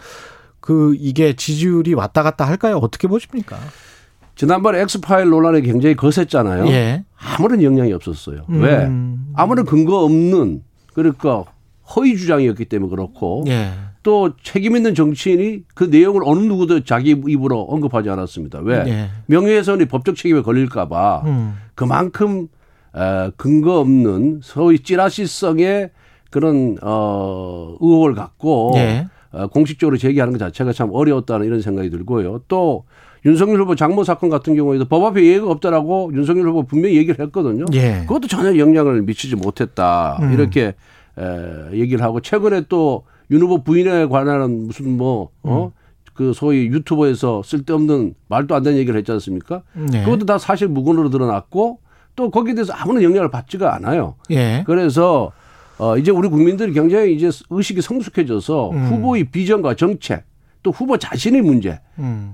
그 0.64 0.96
이게 0.98 1.34
지지율이 1.34 1.92
왔다 1.92 2.22
갔다 2.22 2.46
할까요? 2.46 2.78
어떻게 2.78 3.06
보십니까? 3.06 3.58
지난번에 4.34 4.80
엑스파일 4.80 5.28
논란이 5.28 5.60
굉장히 5.60 5.94
거셌잖아요. 5.94 6.68
예. 6.68 7.04
아무런 7.18 7.62
영향이 7.62 7.92
없었어요. 7.92 8.46
음. 8.48 8.62
왜? 8.62 8.90
아무런 9.34 9.66
근거 9.66 10.02
없는 10.04 10.62
그러니까 10.94 11.44
허위 11.94 12.16
주장이었기 12.16 12.64
때문에 12.64 12.88
그렇고 12.88 13.44
예. 13.46 13.72
또 14.02 14.32
책임 14.42 14.74
있는 14.74 14.94
정치인이 14.94 15.64
그 15.74 15.84
내용을 15.84 16.22
어느 16.24 16.40
누구도 16.40 16.82
자기 16.84 17.10
입으로 17.10 17.60
언급하지 17.64 18.08
않았습니다. 18.08 18.60
왜? 18.60 18.84
예. 18.86 19.10
명예훼손이 19.26 19.84
법적 19.84 20.16
책임에 20.16 20.40
걸릴까 20.40 20.88
봐 20.88 21.24
음. 21.26 21.58
그만큼 21.74 22.48
에, 22.96 23.30
근거 23.36 23.80
없는 23.80 24.40
소위 24.42 24.78
찌라시성의 24.78 25.90
그런 26.30 26.78
어 26.80 27.76
의혹을 27.80 28.14
갖고 28.14 28.72
예. 28.76 29.08
어, 29.34 29.46
공식적으로 29.48 29.96
제기하는 29.96 30.32
것 30.32 30.38
자체가 30.38 30.72
참 30.72 30.90
어려웠다는 30.92 31.46
이런 31.46 31.60
생각이 31.60 31.90
들고요. 31.90 32.42
또 32.48 32.84
윤석열 33.26 33.60
후보 33.60 33.74
장모 33.74 34.04
사건 34.04 34.30
같은 34.30 34.54
경우에도 34.54 34.84
법 34.84 35.04
앞에 35.04 35.22
예의가 35.22 35.50
없다라고 35.50 36.12
윤석열 36.14 36.48
후보 36.48 36.62
분명히 36.62 36.96
얘기를 36.96 37.24
했거든요. 37.26 37.64
예. 37.72 38.00
그것도 38.06 38.28
전혀 38.28 38.58
영향을 38.58 39.02
미치지 39.02 39.36
못했다. 39.36 40.18
음. 40.20 40.32
이렇게 40.32 40.74
에, 41.18 41.78
얘기를 41.78 42.02
하고 42.02 42.20
최근에 42.20 42.62
또 42.68 43.04
윤 43.30 43.40
후보 43.42 43.62
부인에 43.62 44.06
관한 44.06 44.66
무슨 44.66 44.96
뭐 44.96 45.30
어? 45.42 45.72
음. 45.74 45.80
그 46.14 46.32
소위 46.32 46.66
유튜버에서 46.66 47.42
쓸데없는 47.42 48.14
말도 48.28 48.54
안 48.54 48.62
되는 48.62 48.78
얘기를 48.78 48.96
했지 48.98 49.10
않습니까? 49.12 49.62
네. 49.72 50.04
그것도 50.04 50.26
다 50.26 50.38
사실 50.38 50.68
무근으로 50.68 51.10
드러났고 51.10 51.80
또 52.14 52.30
거기에 52.30 52.54
대해서 52.54 52.72
아무런 52.72 53.02
영향을 53.02 53.30
받지가 53.30 53.74
않아요. 53.74 54.14
예. 54.30 54.62
그래서 54.66 55.32
어 55.78 55.98
이제 55.98 56.10
우리 56.10 56.28
국민들이 56.28 56.72
굉장히 56.72 57.14
이제 57.14 57.30
의식이 57.50 57.80
성숙해져서 57.80 58.70
음. 58.70 58.84
후보의 58.86 59.24
비전과 59.24 59.74
정책 59.74 60.24
또 60.62 60.70
후보 60.70 60.96
자신의 60.96 61.42
문제에 61.42 61.78
음. 61.98 62.30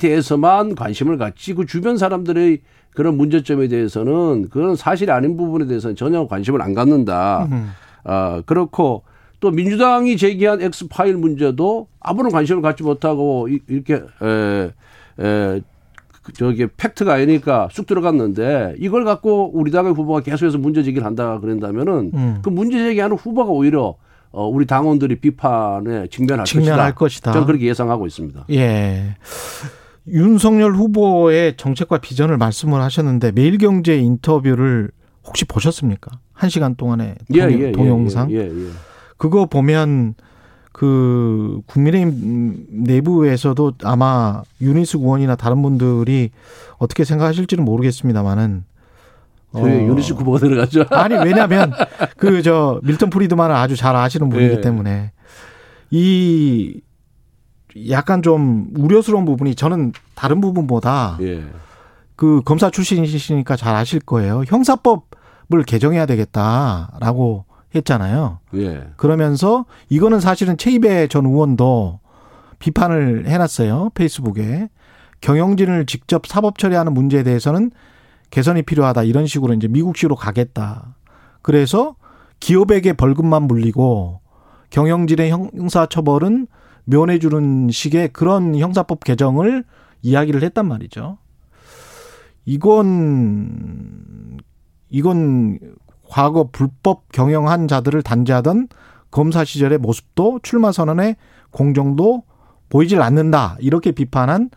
대해서만 0.00 0.74
관심을 0.74 1.18
갖지 1.18 1.54
그 1.54 1.66
주변 1.66 1.96
사람들의 1.96 2.60
그런 2.92 3.16
문제점에 3.16 3.68
대해서는 3.68 4.48
그런 4.50 4.76
사실이 4.76 5.10
아닌 5.10 5.36
부분에 5.36 5.66
대해서는 5.66 5.96
전혀 5.96 6.26
관심을 6.26 6.60
안 6.60 6.74
갖는다. 6.74 7.48
음. 7.50 7.70
아, 8.04 8.42
그렇고 8.46 9.04
또 9.40 9.50
민주당이 9.50 10.16
제기한 10.16 10.60
엑스파일 10.60 11.16
문제도 11.16 11.88
아무런 12.00 12.30
관심을 12.30 12.62
갖지 12.62 12.82
못하고 12.82 13.48
이렇게 13.48 13.94
에, 13.94 14.70
에, 15.18 15.60
그 15.60 15.62
저기 16.34 16.66
팩트가 16.66 17.14
아니니까 17.14 17.68
쑥 17.72 17.86
들어갔는데 17.86 18.76
이걸 18.78 19.04
갖고 19.04 19.50
우리 19.54 19.70
당의 19.70 19.92
후보가 19.94 20.20
계속해서 20.20 20.58
문제 20.58 20.82
제기를 20.82 21.06
한다 21.06 21.38
그런다면은 21.40 22.10
음. 22.14 22.38
그 22.42 22.50
문제 22.50 22.78
제기하는 22.78 23.16
후보가 23.16 23.50
오히려 23.50 23.96
어, 24.32 24.46
우리 24.46 24.66
당원들이 24.66 25.20
비판에 25.20 26.06
직면할, 26.08 26.46
직면할 26.46 26.94
것이다. 26.94 27.32
저는 27.32 27.46
그렇게 27.46 27.66
예상하고 27.66 28.06
있습니다. 28.06 28.44
예. 28.52 29.16
윤석열 30.06 30.74
후보의 30.74 31.56
정책과 31.56 31.98
비전을 31.98 32.36
말씀을 32.36 32.80
하셨는데 32.80 33.32
매일경제 33.32 33.98
인터뷰를 33.98 34.90
혹시 35.24 35.44
보셨습니까? 35.44 36.10
한 36.32 36.48
시간 36.48 36.74
동안의 36.74 37.16
예, 37.34 37.40
동, 37.40 37.52
예, 37.52 37.66
예, 37.66 37.72
동영상. 37.72 38.30
예, 38.30 38.36
예, 38.36 38.44
예, 38.44 38.70
그거 39.16 39.46
보면 39.46 40.14
그 40.72 41.60
국민의힘 41.66 42.66
내부에서도 42.70 43.72
아마 43.82 44.42
윤희숙 44.60 45.02
의원이나 45.02 45.36
다른 45.36 45.62
분들이 45.62 46.30
어떻게 46.78 47.04
생각하실지는 47.04 47.64
모르겠습니다만은 47.64 48.64
어. 49.52 49.62
윤희숙 49.66 50.20
후보가 50.20 50.38
들어가죠. 50.38 50.84
아니 50.90 51.14
왜냐하면 51.16 51.72
그 52.16 52.42
저 52.42 52.80
밀턴 52.84 53.10
프리드만을 53.10 53.54
아주 53.54 53.76
잘 53.76 53.96
아시는 53.96 54.28
분이기 54.28 54.54
예. 54.56 54.60
때문에 54.60 55.12
이 55.90 56.80
약간 57.90 58.22
좀 58.22 58.68
우려스러운 58.76 59.24
부분이 59.24 59.54
저는 59.56 59.92
다른 60.14 60.40
부분보다 60.40 61.18
예. 61.22 61.42
그 62.16 62.42
검사 62.44 62.70
출신이시니까 62.70 63.56
잘 63.56 63.74
아실 63.74 63.98
거예요. 64.00 64.44
형사법을 64.46 65.64
개정해야 65.66 66.06
되겠다라고 66.06 67.44
했잖아요. 67.74 68.40
예. 68.54 68.88
그러면서 68.96 69.66
이거는 69.88 70.20
사실은 70.20 70.56
최이배 70.56 71.08
전 71.08 71.26
의원도 71.26 72.00
비판을 72.58 73.26
해놨어요. 73.26 73.90
페이스북에. 73.94 74.68
경영진을 75.20 75.86
직접 75.86 76.26
사법 76.26 76.58
처리하는 76.58 76.94
문제에 76.94 77.22
대해서는 77.22 77.70
개선이 78.30 78.62
필요하다. 78.62 79.02
이런 79.02 79.26
식으로 79.26 79.54
이제 79.54 79.68
미국식으로 79.68 80.16
가겠다. 80.16 80.96
그래서 81.42 81.96
기업에게 82.38 82.94
벌금만 82.94 83.42
물리고 83.42 84.20
경영진의 84.70 85.30
형사 85.30 85.86
처벌은 85.86 86.46
면해 86.84 87.18
주는 87.18 87.68
식의 87.70 88.08
그런 88.12 88.56
형사법 88.56 89.04
개정을 89.04 89.64
이야기를 90.02 90.42
했단 90.42 90.66
말이죠. 90.66 91.18
이건 92.46 94.38
이건 94.88 95.58
과거 96.10 96.48
불법 96.50 97.10
경영한 97.12 97.68
자들을 97.68 98.02
단죄하던 98.02 98.66
검사 99.12 99.44
시절의 99.44 99.78
모습도 99.78 100.40
출마 100.42 100.72
선언의 100.72 101.14
공정도 101.52 102.24
보이질 102.68 103.00
않는다. 103.00 103.56
이렇게 103.60 103.92
비판한 103.92 104.50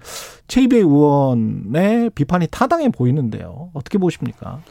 최이배 0.47 0.77
의원의 0.77 2.09
비판이 2.15 2.47
타당해 2.49 2.89
보이는데요. 2.89 3.69
어떻게 3.73 3.99
보십니까? 3.99 4.61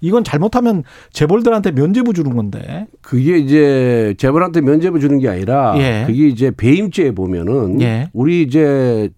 이건 0.00 0.24
잘못하면 0.24 0.82
재벌들한테 1.12 1.72
면죄부 1.72 2.14
주는 2.14 2.34
건데. 2.34 2.86
그게 3.02 3.38
이제 3.38 4.14
재벌한테 4.18 4.62
면죄부 4.62 5.00
주는 5.00 5.18
게 5.18 5.28
아니라 5.28 5.74
예. 5.78 6.04
그게 6.06 6.28
이제 6.28 6.50
배임죄에 6.50 7.12
보면은 7.12 7.80
예. 7.82 8.10
우리 8.14 8.42
이제 8.42 9.10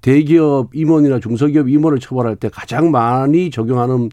대기업 0.00 0.74
임원이나 0.74 1.20
중소기업 1.20 1.68
임원을 1.68 2.00
처벌할 2.00 2.36
때 2.36 2.48
가장 2.48 2.90
많이 2.90 3.50
적용하는 3.50 4.08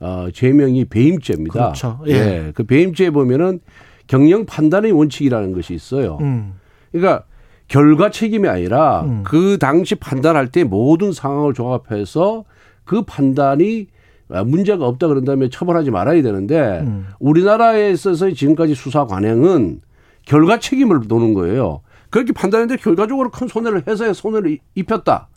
어 0.00 0.28
죄명이 0.32 0.86
배임죄입니다. 0.86 1.52
그렇죠. 1.52 2.00
예. 2.06 2.12
예. 2.12 2.52
그 2.54 2.64
배임죄에 2.64 3.10
보면은 3.10 3.60
경영 4.06 4.44
판단의 4.46 4.92
원칙이라는 4.92 5.52
것이 5.52 5.74
있어요. 5.74 6.18
음. 6.20 6.54
그러니까 6.92 7.24
결과 7.68 8.10
책임이 8.10 8.48
아니라 8.48 9.02
음. 9.02 9.22
그 9.24 9.58
당시 9.58 9.94
판단할 9.94 10.48
때 10.52 10.64
모든 10.64 11.12
상황을 11.12 11.54
종합해서 11.54 12.44
그 12.84 13.02
판단이 13.02 13.88
문제가 14.28 14.86
없다 14.86 15.08
그런 15.08 15.24
다음에 15.24 15.48
처벌하지 15.48 15.90
말아야 15.90 16.22
되는데 16.22 16.80
음. 16.80 17.06
우리나라에 17.18 17.90
있어서 17.90 18.30
지금까지 18.30 18.74
수사 18.74 19.06
관행은 19.06 19.80
결과 20.24 20.58
책임을 20.58 21.02
노는 21.06 21.34
거예요. 21.34 21.80
그렇게 22.10 22.32
판단했는데 22.32 22.80
결과적으로 22.82 23.30
큰 23.30 23.48
손해를 23.48 23.84
회사에 23.86 24.12
손해를 24.12 24.58
입혔다. 24.74 25.28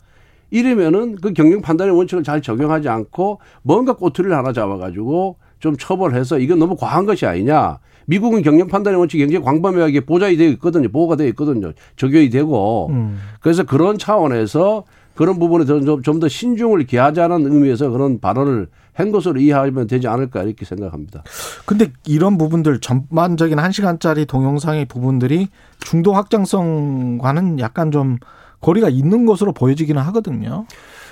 이러면은 0.50 1.16
그 1.16 1.32
경영 1.32 1.60
판단의 1.60 1.96
원칙을 1.96 2.22
잘 2.22 2.42
적용하지 2.42 2.88
않고 2.88 3.40
뭔가 3.62 3.94
꼬투리를 3.94 4.36
하나 4.36 4.52
잡아가지고 4.52 5.36
좀 5.58 5.76
처벌해서 5.76 6.38
이건 6.38 6.58
너무 6.58 6.76
과한 6.76 7.06
것이 7.06 7.26
아니냐. 7.26 7.78
미국은 8.06 8.42
경영 8.42 8.66
판단의 8.66 8.98
원칙이 8.98 9.22
굉장히 9.22 9.44
광범위하게 9.44 10.00
보장이 10.00 10.36
되어 10.36 10.48
있거든요. 10.50 10.88
보호가 10.88 11.16
되어 11.16 11.28
있거든요. 11.28 11.72
적용이 11.96 12.30
되고. 12.30 12.88
음. 12.90 13.18
그래서 13.40 13.62
그런 13.62 13.98
차원에서 13.98 14.84
그런 15.14 15.38
부분에 15.38 15.66
좀더 15.66 16.28
신중을 16.28 16.86
기하자는 16.86 17.44
의미에서 17.44 17.90
그런 17.90 18.20
발언을 18.20 18.68
한 18.94 19.12
것으로 19.12 19.38
이해하면 19.38 19.86
되지 19.86 20.08
않을까 20.08 20.42
이렇게 20.42 20.64
생각합니다. 20.64 21.22
근데 21.66 21.92
이런 22.06 22.38
부분들 22.38 22.80
전반적인 22.80 23.58
한 23.58 23.70
시간짜리 23.70 24.26
동영상의 24.26 24.86
부분들이 24.86 25.48
중도 25.80 26.12
확장성과는 26.14 27.60
약간 27.60 27.90
좀 27.90 28.16
거리가 28.60 28.88
있는 28.88 29.26
것으로 29.26 29.52
보여지기는 29.52 30.00
하거든요. 30.02 30.66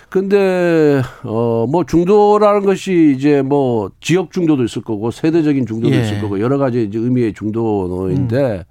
근데 0.08 1.02
어 1.24 1.66
뭐 1.68 1.84
중도라는 1.84 2.64
것이 2.64 3.14
이제 3.16 3.42
뭐 3.42 3.90
지역 4.00 4.30
중도도 4.32 4.64
있을 4.64 4.82
거고 4.82 5.10
세대적인 5.10 5.66
중도도 5.66 5.94
예. 5.94 6.00
있을 6.00 6.20
거고 6.20 6.40
여러 6.40 6.56
가지 6.56 6.84
이제 6.84 6.98
의미의 6.98 7.34
중도인데 7.34 8.64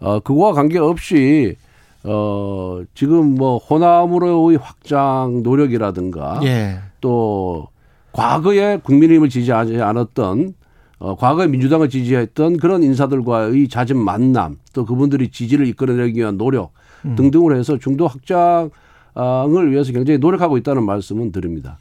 음. 0.00 0.06
어 0.06 0.20
그거와 0.20 0.52
관계없이 0.52 1.56
어 2.04 2.82
지금 2.94 3.34
뭐 3.34 3.58
호남으로의 3.58 4.58
확장 4.58 5.42
노력이라든가 5.42 6.40
예. 6.44 6.78
또 7.00 7.66
과거에 8.12 8.78
국민의힘을 8.78 9.28
지지하지 9.28 9.80
않았던 9.80 10.54
어, 10.98 11.14
과거에 11.16 11.46
민주당을 11.48 11.90
지지했던 11.90 12.56
그런 12.58 12.82
인사들과의 12.82 13.68
잦은 13.68 13.96
만남 13.98 14.56
또 14.72 14.86
그분들이 14.86 15.30
지지를 15.30 15.66
이끌어내기 15.66 16.18
위한 16.20 16.38
노력 16.38 16.72
음. 17.06 17.14
등등으로 17.16 17.56
해서 17.56 17.78
중도 17.78 18.06
확장 18.06 18.70
을 19.18 19.72
위해서 19.72 19.92
굉장히 19.92 20.18
노력하고 20.18 20.58
있다는 20.58 20.84
말씀은 20.84 21.32
드립니다. 21.32 21.78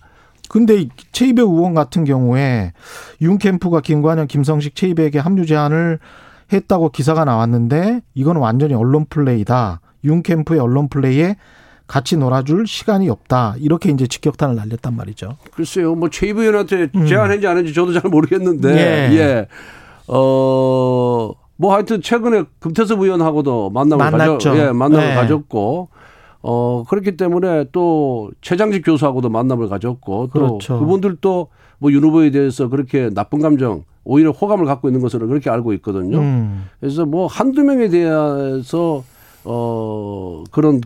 근데 0.47 0.87
최이배 1.11 1.41
의원 1.41 1.73
같은 1.73 2.05
경우에 2.05 2.71
윤 3.21 3.37
캠프가 3.37 3.81
김관영, 3.81 4.27
김성식, 4.27 4.75
최이배에게 4.75 5.19
합류 5.19 5.45
제안을 5.45 5.99
했다고 6.53 6.89
기사가 6.89 7.25
나왔는데 7.25 8.01
이건 8.13 8.37
완전히 8.37 8.73
언론 8.73 9.05
플레이다. 9.09 9.81
윤 10.05 10.23
캠프의 10.23 10.59
언론 10.59 10.87
플레이에 10.87 11.35
같이 11.87 12.17
놀아줄 12.17 12.67
시간이 12.67 13.09
없다. 13.09 13.55
이렇게 13.59 13.91
이제 13.91 14.07
직격탄을 14.07 14.55
날렸단 14.55 14.95
말이죠. 14.95 15.37
글쎄요, 15.53 15.95
뭐 15.95 16.09
최이배 16.09 16.41
의원한테 16.41 16.87
음. 16.95 17.05
제안했는지 17.05 17.47
안 17.47 17.57
했는지 17.57 17.73
저도 17.75 17.93
잘 17.93 18.09
모르겠는데, 18.09 18.69
예. 19.11 19.17
예. 19.17 19.47
어, 20.07 21.31
뭐 21.57 21.73
하여튼 21.73 22.01
최근에 22.01 22.43
금태섭 22.59 22.99
의원하고도 23.01 23.69
만남을 23.69 24.11
가졌, 24.11 24.57
예, 24.57 24.71
만남을 24.71 25.09
네. 25.09 25.15
가졌고, 25.15 25.89
어, 26.41 26.83
그렇기 26.87 27.17
때문에 27.17 27.65
또 27.71 28.31
최장직 28.41 28.85
교수하고도 28.85 29.29
만남을 29.29 29.67
가졌고 29.69 30.29
또 30.33 30.39
그렇죠. 30.39 30.79
그분들도 30.79 31.47
뭐윤 31.79 32.03
후보에 32.03 32.29
대해서 32.31 32.69
그렇게 32.69 33.09
나쁜 33.09 33.39
감정 33.41 33.83
오히려 34.03 34.31
호감을 34.31 34.65
갖고 34.65 34.87
있는 34.87 35.01
것으로 35.01 35.27
그렇게 35.27 35.49
알고 35.49 35.73
있거든요. 35.73 36.19
음. 36.19 36.65
그래서 36.79 37.05
뭐 37.05 37.25
한두 37.25 37.63
명에 37.63 37.89
대해서 37.89 39.03
어, 39.43 40.43
그런 40.51 40.81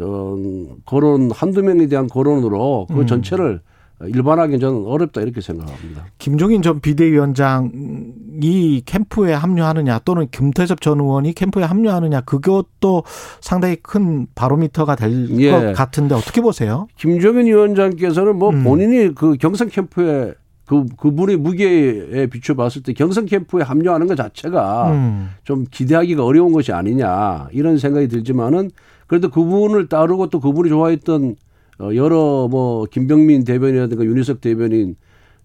어, 0.00 0.36
거론 0.84 1.30
한두 1.30 1.62
명에 1.62 1.86
대한 1.86 2.08
거론으로 2.08 2.86
그 2.88 3.00
음. 3.00 3.06
전체를 3.06 3.60
일반하기 4.00 4.58
저는 4.58 4.86
어렵다 4.86 5.22
이렇게 5.22 5.40
생각합니다. 5.40 6.06
김종인 6.18 6.60
전 6.60 6.80
비대위원장이 6.80 8.82
캠프에 8.84 9.32
합류하느냐 9.32 10.00
또는 10.00 10.28
김태섭 10.30 10.82
전 10.82 11.00
의원이 11.00 11.32
캠프에 11.32 11.64
합류하느냐 11.64 12.20
그것도 12.22 13.04
상당히 13.40 13.76
큰 13.76 14.26
바로미터가 14.34 14.96
될것 14.96 15.40
예. 15.40 15.72
같은데 15.72 16.14
어떻게 16.14 16.42
보세요? 16.42 16.88
김종인 16.96 17.46
위원장께서는 17.46 18.36
뭐 18.36 18.50
음. 18.50 18.64
본인이 18.64 19.14
그 19.14 19.36
경선 19.38 19.70
캠프에 19.70 20.34
그 20.66 20.84
그분의 20.96 21.38
무게에 21.38 22.26
비춰봤을 22.26 22.82
때 22.82 22.92
경선 22.92 23.24
캠프에 23.24 23.62
합류하는 23.62 24.08
것 24.08 24.16
자체가 24.16 24.90
음. 24.90 25.30
좀 25.44 25.64
기대하기가 25.70 26.22
어려운 26.22 26.52
것이 26.52 26.72
아니냐 26.72 27.48
이런 27.52 27.78
생각이 27.78 28.08
들지만은 28.08 28.70
그래도 29.06 29.30
그분을 29.30 29.88
따르고 29.88 30.28
또 30.28 30.40
그분이 30.40 30.68
좋아했던 30.68 31.36
어 31.78 31.90
여러 31.94 32.48
뭐 32.50 32.86
김병민 32.86 33.44
대변인이라든가 33.44 34.04
윤희석 34.04 34.40
대변인 34.40 34.96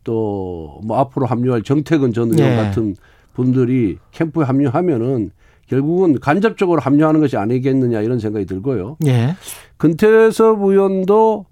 또 0.03 0.79
뭐 0.83 0.97
앞으로 0.97 1.25
합류할 1.25 1.61
정태근 1.63 2.13
전 2.13 2.31
의원 2.33 2.49
네. 2.49 2.55
같은 2.55 2.95
분들이 3.33 3.97
캠프에 4.11 4.43
합류하면은 4.45 5.31
결국은 5.67 6.19
간접적으로 6.19 6.81
합류하는 6.81 7.21
것이 7.21 7.37
아니겠느냐 7.37 8.01
이런 8.01 8.19
생각이 8.19 8.45
들고요. 8.45 8.97
예. 9.05 9.35
근태섭 9.77 10.61
의원도 10.61 11.45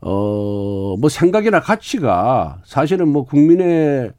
어, 0.00 0.96
뭐 0.98 1.08
생각이나 1.08 1.60
가치가 1.60 2.60
사실은 2.64 3.08
뭐 3.08 3.24
국민의 3.24 4.12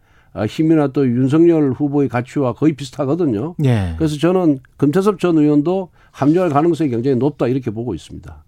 힘이나 0.50 0.88
또 0.88 1.07
윤석열 1.07 1.72
후보의 1.72 2.10
가치와 2.10 2.53
거의 2.53 2.74
비슷하거든요. 2.74 3.55
예. 3.63 3.93
그래서 3.98 4.17
저는 4.17 4.60
금태섭 4.75 5.19
전 5.19 5.38
의원도 5.38 5.89
합류할 6.12 6.50
가능성이 6.50 6.89
굉장히 6.89 7.15
높다 7.17 7.48
이렇게 7.48 7.72
보고 7.72 7.93
있습니다. 7.93 8.43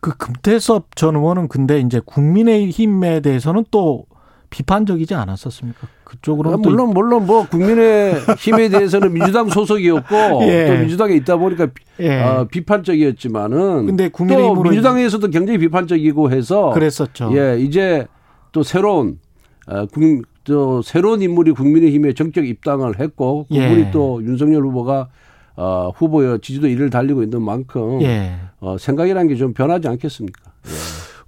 그 0.00 0.16
금태섭 0.16 0.96
전 0.96 1.16
의원은 1.16 1.48
근데 1.48 1.80
이제 1.80 2.00
국민의힘에 2.04 3.20
대해서는 3.20 3.64
또 3.70 4.06
비판적이지 4.50 5.14
않았었습니까? 5.14 5.88
그쪽으로 6.04 6.52
아, 6.52 6.56
물론 6.56 6.90
물론 6.90 7.26
뭐 7.26 7.46
국민의 7.48 8.20
힘에 8.38 8.68
대해서는 8.68 9.12
민주당 9.12 9.48
소속이었고 9.48 10.14
예. 10.46 10.66
또 10.66 10.78
민주당에 10.78 11.14
있다 11.14 11.36
보니까 11.36 11.68
예. 11.98 12.20
어, 12.22 12.46
비판적이었지만은 12.48 13.86
근데 13.86 14.08
국민의힘으로 14.08 14.62
또 14.62 14.70
민주당에서도 14.70 15.28
굉장히 15.30 15.58
비판적이고 15.58 16.30
해서 16.30 16.70
그랬었죠. 16.70 17.30
예, 17.36 17.58
이제 17.58 18.06
또 18.52 18.62
새로운 18.62 19.18
어, 19.66 19.86
국, 19.86 20.22
또 20.44 20.82
새로운 20.82 21.22
인물이 21.22 21.52
국민의힘에 21.52 22.12
정격 22.12 22.46
입당을 22.46 23.00
했고 23.00 23.46
그분이 23.48 23.80
예. 23.80 23.90
또 23.90 24.22
윤석열 24.22 24.62
후보가 24.62 25.08
어, 25.56 25.90
후보의 25.94 26.40
지지도 26.40 26.66
이를 26.68 26.90
달리고 26.90 27.22
있는 27.22 27.42
만큼 27.42 28.02
예. 28.02 28.34
어, 28.60 28.76
생각이라는 28.78 29.28
게 29.28 29.36
좀 29.36 29.52
변하지 29.54 29.88
않겠습니까? 29.88 30.52
예. 30.66 30.70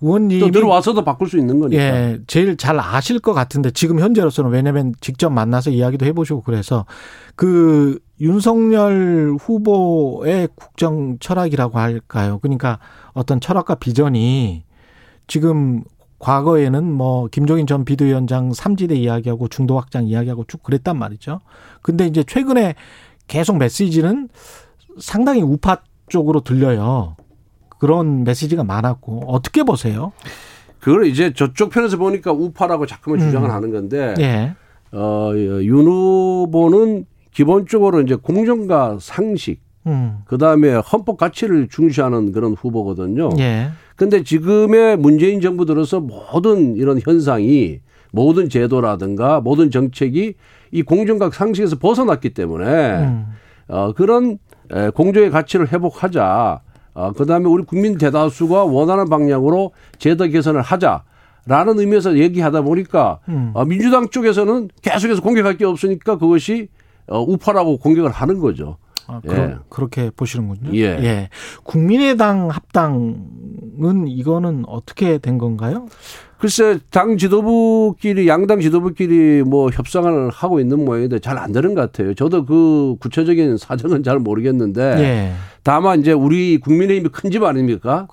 의원님이 0.03 0.41
또 0.41 0.51
들어와서도 0.51 1.05
바꿀 1.05 1.29
수 1.29 1.39
있는 1.39 1.59
거니까. 1.59 1.83
예, 1.83 2.19
제일 2.27 2.57
잘 2.59 2.79
아실 2.79 3.19
것 3.19 3.33
같은데 3.33 3.71
지금 3.71 3.99
현재로서는 3.99 4.51
왜냐하면 4.51 4.93
직접 5.01 5.31
만나서 5.31 5.71
이야기도 5.71 6.05
해보시고 6.05 6.43
그래서 6.43 6.85
그 7.35 7.99
윤석열 8.21 9.37
후보의 9.41 10.49
국정 10.55 11.19
철학이라고 11.19 11.79
할까요? 11.79 12.39
그러니까 12.43 12.79
어떤 13.15 13.41
철학과 13.41 13.75
비전이 13.75 14.65
지금 15.29 15.83
과거에는 16.19 16.93
뭐 16.93 17.29
김종인 17.29 17.67
전 17.67 17.85
비대위원장 17.85 18.53
삼지대 18.53 18.95
이야기하고 18.95 19.49
중도 19.49 19.79
확장 19.79 20.07
이야기하고 20.07 20.45
쭉 20.47 20.63
그랬단 20.63 20.99
말이죠. 20.99 21.41
근데 21.83 22.07
이제 22.07 22.23
최근에 22.23 22.75
계속 23.27 23.59
메시지는 23.59 24.29
상당히 24.99 25.43
우파 25.43 25.79
쪽으로 26.09 26.41
들려요. 26.41 27.17
그런 27.79 28.25
메시지가 28.25 28.65
많았고 28.65 29.25
어떻게 29.27 29.63
보세요? 29.63 30.13
그걸 30.81 31.07
이제 31.07 31.33
저쪽 31.33 31.71
편에서 31.71 31.97
보니까 31.97 32.33
우파라고 32.33 32.87
자꾸만 32.87 33.21
음. 33.21 33.27
주장을 33.27 33.51
하는 33.51 33.71
건데 33.71 34.15
예. 34.19 34.55
어, 34.93 35.33
윤 35.35 35.87
후보는 35.87 37.07
기본적으로 37.33 38.01
이제 38.01 38.15
공정과 38.15 38.99
상식 39.01 39.61
음. 39.87 40.19
그다음에 40.27 40.75
헌법 40.75 41.17
가치를 41.17 41.69
중시하는 41.69 42.33
그런 42.33 42.55
후보거든요. 42.55 43.31
예. 43.39 43.71
근데 43.95 44.23
지금의 44.23 44.97
문재인 44.97 45.41
정부 45.41 45.67
들어서 45.67 46.01
모든 46.01 46.77
이런 46.77 47.01
현상이 47.03 47.81
모든 48.17 48.49
제도라든가 48.49 49.41
모든 49.41 49.71
정책이 49.71 50.35
이 50.73 50.83
공정과 50.83 51.31
상식에서 51.31 51.77
벗어났기 51.77 52.31
때문에 52.31 52.97
음. 52.97 53.27
어, 53.69 53.93
그런 53.93 54.39
공정의 54.95 55.31
가치를 55.31 55.71
회복하자. 55.71 56.61
어, 56.95 57.13
그 57.13 57.27
다음에 57.27 57.47
우리 57.47 57.63
국민 57.65 57.99
대다수가 57.99 58.65
원하는 58.65 59.09
방향으로 59.11 59.73
제도 59.99 60.27
개선을 60.27 60.63
하자. 60.63 61.05
라는 61.49 61.79
의미에서 61.79 62.19
얘기하다 62.19 62.63
보니까 62.63 63.21
음. 63.29 63.53
어, 63.55 63.65
민주당 63.65 64.09
쪽에서는 64.09 64.69
계속해서 64.83 65.23
공격할 65.23 65.57
게 65.59 65.65
없으니까 65.65 66.19
그것이 66.19 66.69
어, 67.07 67.21
우파라고 67.23 67.77
공격을 67.79 68.11
하는 68.11 68.41
거죠. 68.41 68.79
아, 69.09 69.21
예. 69.31 69.57
그러, 69.69 69.87
게 69.89 70.11
보시는군요. 70.11 70.75
예. 70.77 70.83
예. 70.83 71.29
국민의당 71.65 72.49
합당은 72.51 74.09
이거는 74.09 74.65
어떻게 74.67 75.19
된 75.19 75.39
건가요? 75.39 75.87
글쎄 76.39 76.79
당 76.91 77.17
지도부끼리 77.17 78.29
양당 78.29 78.61
지도부끼리 78.61 79.43
뭐 79.45 79.71
협상을 79.71 80.31
하고 80.31 80.61
있는 80.61 80.85
모양인데 80.85 81.19
잘 81.21 81.39
안 81.39 81.53
되는 81.53 81.75
것 81.75 81.81
같아요. 81.81 82.13
저도 82.15 82.45
그 82.45 82.97
구체적인 83.01 83.57
사정은 83.57 84.03
잘 84.03 84.19
모르겠는데 84.19 84.83
예. 84.99 85.33
다만 85.63 86.01
이제 86.01 86.13
우리 86.13 86.59
국민의힘이 86.59 87.09
큰 87.11 87.31
집 87.31 87.43
아닙니까? 87.43 88.07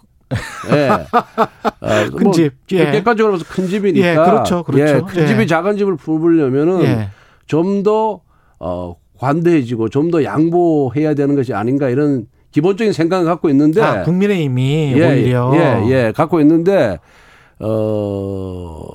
예. 0.71 0.89
어, 1.81 2.09
큰 2.15 2.23
뭐 2.23 2.33
집. 2.33 2.53
예. 2.71 2.91
객관적으로 2.91 3.33
봐서 3.37 3.45
큰 3.49 3.67
집이니까. 3.67 4.07
예, 4.11 4.15
그렇죠. 4.15 4.63
그렇죠. 4.63 4.95
예, 4.95 5.01
큰 5.01 5.27
집이 5.27 5.41
예. 5.41 5.45
작은 5.45 5.77
집을 5.77 5.95
품으려면은 5.97 6.83
예. 6.83 7.09
좀더 7.47 8.21
어, 8.59 8.95
관대해지고 9.19 9.89
좀 9.89 10.11
더 10.11 10.23
양보해야 10.23 11.13
되는 11.13 11.35
것이 11.35 11.53
아닌가 11.53 11.89
이런 11.89 12.25
기본적인 12.51 12.93
생각을 12.93 13.25
갖고 13.25 13.49
있는데. 13.49 13.81
아, 13.81 14.03
국민의힘이 14.03 14.93
예, 14.97 15.09
오히려. 15.09 15.51
예, 15.55 15.89
예, 15.91 16.13
갖고 16.15 16.39
있는데 16.41 16.99
어, 17.59 18.87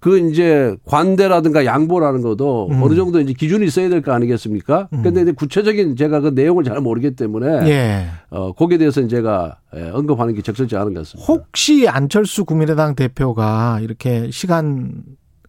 그 0.00 0.18
이제 0.18 0.76
관대라든가 0.84 1.64
양보라는 1.64 2.20
것도 2.22 2.68
음. 2.70 2.82
어느 2.82 2.94
정도 2.94 3.20
이제 3.20 3.32
기준이 3.32 3.64
있어야 3.66 3.88
될 3.88 4.02
거 4.02 4.12
아니겠습니까? 4.12 4.88
음. 4.92 5.02
근데 5.02 5.22
이제 5.22 5.32
구체적인 5.32 5.96
제가 5.96 6.20
그 6.20 6.28
내용을 6.28 6.62
잘 6.64 6.80
모르기 6.80 7.16
때문에 7.16 7.68
예. 7.70 8.06
어, 8.30 8.52
거기에 8.52 8.78
대해서는 8.78 9.08
제가 9.08 9.58
예, 9.76 9.90
언급하는 9.90 10.34
게 10.34 10.42
적절치 10.42 10.76
않은 10.76 10.94
것 10.94 11.00
같습니다. 11.00 11.32
혹시 11.32 11.88
안철수 11.88 12.44
국민의당 12.44 12.94
대표가 12.94 13.80
이렇게 13.80 14.30
시간 14.30 15.02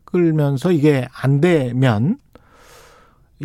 끌면서 0.06 0.72
이게 0.72 1.06
안 1.22 1.42
되면 1.42 2.18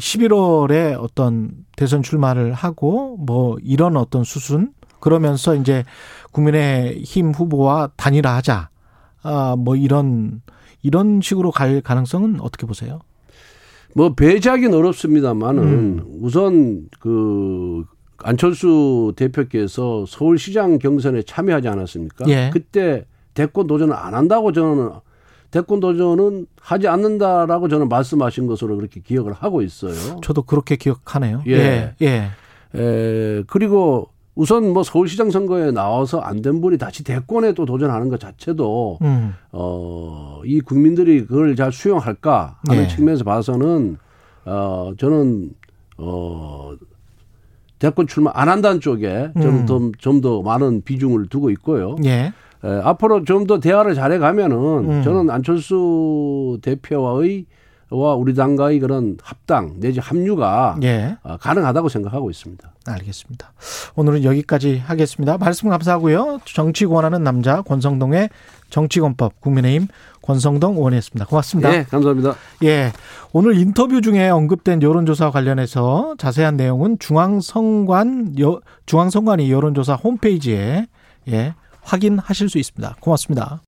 11월에 0.00 0.96
어떤 0.98 1.50
대선 1.76 2.02
출마를 2.02 2.52
하고 2.52 3.16
뭐 3.18 3.56
이런 3.62 3.96
어떤 3.96 4.24
수순 4.24 4.72
그러면서 4.98 5.54
이제 5.54 5.84
국민의 6.32 7.02
힘 7.02 7.30
후보와 7.30 7.90
단일화하자. 7.96 8.70
아, 9.22 9.56
뭐 9.58 9.76
이런 9.76 10.42
이런 10.82 11.20
식으로 11.20 11.50
갈 11.50 11.80
가능성은 11.80 12.40
어떻게 12.40 12.66
보세요? 12.66 13.00
뭐 13.94 14.14
배제하기는 14.14 14.76
어렵습니다만은 14.76 15.62
음. 15.62 16.04
우선 16.22 16.88
그 17.00 17.84
안철수 18.18 19.12
대표께서 19.16 20.04
서울시장 20.06 20.78
경선에 20.78 21.22
참여하지 21.22 21.68
않았습니까? 21.68 22.28
예. 22.28 22.50
그때 22.52 23.04
대권 23.34 23.66
도전을 23.66 23.94
안 23.94 24.14
한다고 24.14 24.52
저는 24.52 24.90
대권 25.50 25.80
도전은 25.80 26.46
하지 26.60 26.86
않는다라고 26.88 27.68
저는 27.68 27.88
말씀하신 27.88 28.46
것으로 28.46 28.76
그렇게 28.76 29.00
기억을 29.00 29.32
하고 29.32 29.62
있어요. 29.62 30.20
저도 30.22 30.42
그렇게 30.42 30.76
기억하네요. 30.76 31.42
예. 31.48 31.52
예. 31.52 31.94
예. 32.02 32.30
에, 32.80 33.42
그리고 33.48 34.08
우선 34.36 34.72
뭐 34.72 34.84
서울시장 34.84 35.30
선거에 35.32 35.72
나와서 35.72 36.20
안 36.20 36.40
된 36.40 36.60
분이 36.60 36.78
다시 36.78 37.02
대권에 37.02 37.52
또 37.52 37.66
도전하는 37.66 38.08
것 38.08 38.20
자체도 38.20 38.98
음. 39.02 39.34
어이 39.50 40.60
국민들이 40.60 41.26
그걸 41.26 41.56
잘 41.56 41.72
수용할까 41.72 42.58
하는 42.68 42.82
네. 42.84 42.88
측면에서 42.88 43.24
봐서는 43.24 43.98
어 44.44 44.92
저는 44.98 45.50
어 45.98 46.72
대권 47.80 48.06
출마 48.06 48.30
안 48.34 48.48
한다는 48.48 48.80
쪽에 48.80 49.30
저는 49.34 49.68
음. 49.68 49.92
좀더 49.98 50.42
많은 50.42 50.82
비중을 50.82 51.26
두고 51.26 51.50
있고요. 51.50 51.96
예. 52.04 52.32
에, 52.64 52.80
앞으로 52.84 53.24
좀 53.24 53.46
더 53.46 53.58
대화를 53.60 53.94
잘해 53.94 54.18
가면은 54.18 54.56
음. 54.90 55.02
저는 55.02 55.30
안철수 55.30 56.58
대표와의 56.62 57.46
와 57.92 58.14
우리 58.14 58.34
당과의 58.34 58.78
그런 58.78 59.16
합당 59.20 59.80
내지 59.80 59.98
합류가 59.98 60.76
예. 60.84 61.16
어, 61.24 61.36
가능하다고 61.38 61.88
생각하고 61.88 62.30
있습니다. 62.30 62.70
알겠습니다. 62.86 63.52
오늘은 63.96 64.22
여기까지 64.22 64.78
하겠습니다. 64.78 65.36
말씀 65.38 65.68
감사하고요. 65.70 66.38
정치 66.44 66.86
권하는 66.86 67.24
남자 67.24 67.62
권성동의 67.62 68.30
정치권법 68.70 69.40
국민의힘 69.40 69.88
권성동 70.22 70.76
의원이었습니다. 70.76 71.26
고맙습니다. 71.26 71.70
네, 71.70 71.82
감사합니다. 71.82 72.34
예. 72.62 72.92
오늘 73.32 73.58
인터뷰 73.58 74.00
중에 74.00 74.28
언급된 74.28 74.82
여론조사 74.82 75.30
관련해서 75.32 76.14
자세한 76.16 76.56
내용은 76.56 76.96
중앙선관 77.00 78.36
중앙선관위 78.86 79.50
여론조사 79.50 79.94
홈페이지에 79.94 80.86
예, 81.28 81.54
확인하실 81.82 82.48
수 82.48 82.58
있습니다. 82.58 82.96
고맙습니다. 83.00 83.60